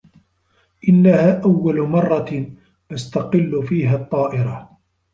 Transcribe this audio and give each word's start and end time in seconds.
إنّها 0.89 1.41
أوّل 1.43 1.81
مرّة 1.81 2.45
أستقلّ 2.91 3.67
فيها 3.67 3.95
الطّائرة. 3.95 4.77